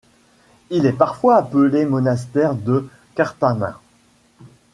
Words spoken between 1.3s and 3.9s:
appelé Monastère de Qartamin.